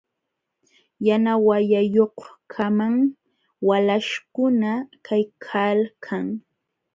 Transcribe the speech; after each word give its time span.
Yana 1.07 1.33
wayayuqkamam 1.47 2.95
walaśhkuna 3.67 4.71
kaykalkan. 5.05 6.25